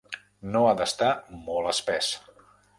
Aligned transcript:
No 0.55 0.63
ha 0.69 0.71
d'estar 0.79 1.11
molt 1.45 1.71
espès. 1.75 2.13